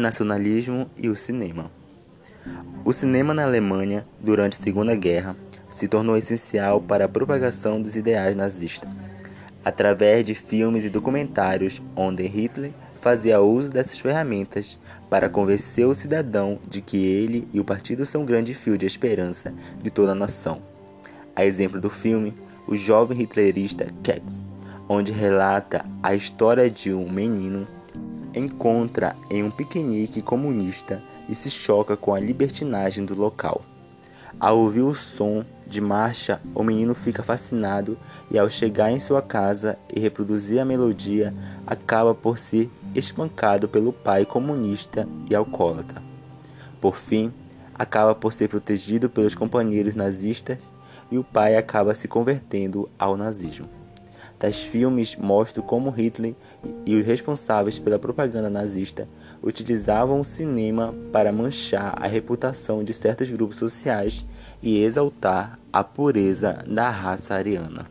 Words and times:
nacionalismo 0.00 0.90
e 0.96 1.08
o 1.08 1.14
cinema. 1.14 1.70
O 2.84 2.92
cinema 2.92 3.34
na 3.34 3.44
Alemanha, 3.44 4.06
durante 4.18 4.58
a 4.58 4.62
Segunda 4.62 4.96
Guerra, 4.96 5.36
se 5.70 5.86
tornou 5.86 6.16
essencial 6.16 6.80
para 6.80 7.04
a 7.04 7.08
propagação 7.08 7.80
dos 7.80 7.96
ideais 7.96 8.34
nazistas. 8.34 8.88
Através 9.64 10.24
de 10.24 10.34
filmes 10.34 10.84
e 10.84 10.88
documentários 10.88 11.82
onde 11.94 12.26
Hitler 12.26 12.72
fazia 13.00 13.40
uso 13.40 13.68
dessas 13.68 13.98
ferramentas 13.98 14.78
para 15.08 15.28
convencer 15.28 15.86
o 15.86 15.94
cidadão 15.94 16.58
de 16.68 16.80
que 16.80 17.04
ele 17.06 17.48
e 17.52 17.60
o 17.60 17.64
partido 17.64 18.04
são 18.06 18.22
um 18.22 18.26
grande 18.26 18.54
fio 18.54 18.76
de 18.76 18.86
esperança 18.86 19.52
de 19.82 19.90
toda 19.90 20.12
a 20.12 20.14
nação. 20.14 20.62
A 21.34 21.44
exemplo 21.44 21.80
do 21.80 21.90
filme 21.90 22.34
O 22.66 22.76
Jovem 22.76 23.20
Hitlerista 23.20 23.88
Kex, 24.02 24.44
onde 24.88 25.12
relata 25.12 25.84
a 26.02 26.14
história 26.14 26.70
de 26.70 26.92
um 26.92 27.10
menino 27.10 27.66
encontra 28.34 29.16
em 29.30 29.42
um 29.42 29.50
piquenique 29.50 30.22
comunista 30.22 31.02
e 31.28 31.34
se 31.34 31.50
choca 31.50 31.96
com 31.96 32.14
a 32.14 32.20
libertinagem 32.20 33.04
do 33.04 33.14
local. 33.14 33.62
Ao 34.38 34.58
ouvir 34.58 34.82
o 34.82 34.94
som 34.94 35.44
de 35.66 35.80
marcha, 35.80 36.40
o 36.54 36.62
menino 36.62 36.94
fica 36.94 37.22
fascinado 37.22 37.98
e, 38.30 38.38
ao 38.38 38.48
chegar 38.48 38.90
em 38.90 38.98
sua 38.98 39.20
casa 39.20 39.78
e 39.94 40.00
reproduzir 40.00 40.60
a 40.60 40.64
melodia, 40.64 41.34
acaba 41.66 42.14
por 42.14 42.38
ser 42.38 42.70
espancado 42.94 43.68
pelo 43.68 43.92
pai 43.92 44.24
comunista 44.24 45.06
e 45.28 45.34
alcoólatra. 45.34 46.02
Por 46.80 46.96
fim, 46.96 47.32
acaba 47.74 48.14
por 48.14 48.32
ser 48.32 48.48
protegido 48.48 49.10
pelos 49.10 49.34
companheiros 49.34 49.94
nazistas 49.94 50.58
e 51.10 51.18
o 51.18 51.24
pai 51.24 51.56
acaba 51.56 51.94
se 51.94 52.08
convertendo 52.08 52.88
ao 52.98 53.16
nazismo. 53.16 53.79
Tais 54.40 54.62
filmes 54.62 55.14
mostram 55.16 55.62
como 55.62 55.90
Hitler 55.90 56.34
e 56.86 56.96
os 56.96 57.06
responsáveis 57.06 57.78
pela 57.78 57.98
propaganda 57.98 58.48
nazista 58.48 59.06
utilizavam 59.42 60.18
o 60.18 60.24
cinema 60.24 60.94
para 61.12 61.30
manchar 61.30 61.94
a 62.02 62.06
reputação 62.06 62.82
de 62.82 62.94
certos 62.94 63.28
grupos 63.28 63.58
sociais 63.58 64.24
e 64.62 64.82
exaltar 64.82 65.58
a 65.70 65.84
pureza 65.84 66.64
da 66.66 66.88
raça 66.88 67.34
ariana. 67.34 67.86